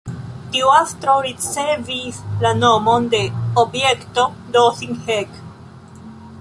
Tiu 0.53 0.69
astro 0.75 1.17
ricevis 1.25 2.17
la 2.45 2.55
nomon 2.63 3.07
de 3.13 3.21
"Objekto 3.65 4.27
Dossin-Heck". 4.57 5.41